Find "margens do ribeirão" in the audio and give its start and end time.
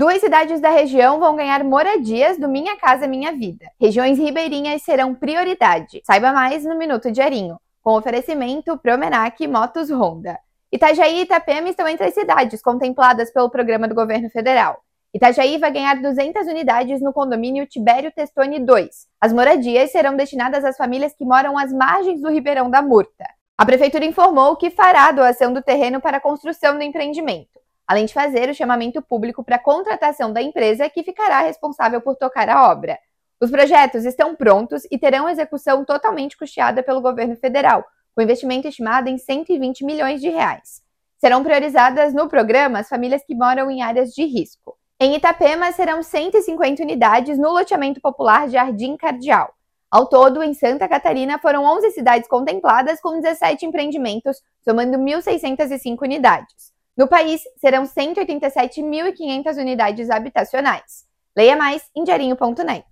21.74-22.70